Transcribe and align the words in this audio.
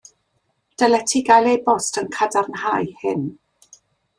Dylet 0.81 1.05
ti 1.11 1.21
gael 1.27 1.49
e-bost 1.51 2.01
yn 2.03 2.09
cadarnhau 2.17 2.91
hyn. 3.03 3.25